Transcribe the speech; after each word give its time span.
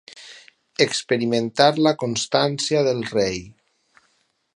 Experimentar 0.85 1.67
la 1.87 1.93
constància 2.05 2.81
del 2.89 3.05
rei. 3.11 3.37